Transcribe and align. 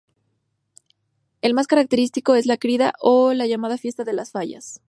El 1.43 1.53
más 1.53 1.67
característico 1.67 2.33
es 2.33 2.47
la 2.47 2.57
"crida" 2.57 2.93
o 3.01 3.33
llamada 3.33 3.73
de 3.73 3.77
la 3.77 3.81
fiesta 3.83 4.03
de 4.03 4.13
las 4.13 4.31
Fallas. 4.31 4.79